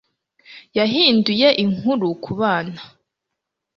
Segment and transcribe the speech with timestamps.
[0.77, 2.81] yahinduye inkuru kubana